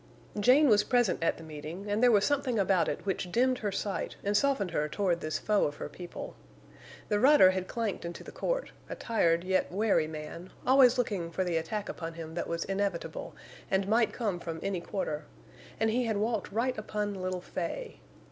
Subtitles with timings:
[0.39, 3.71] Jane was present at the meeting, and there was something about it which dimmed her
[3.71, 6.35] sight and softened her toward this foe of her people.
[7.09, 11.43] The rider had clanked into the court, a tired yet wary man, always looking for
[11.43, 13.35] the attack upon him that was inevitable
[13.69, 15.25] and might come from any quarter;
[15.79, 17.99] and he had walked right upon little Fay.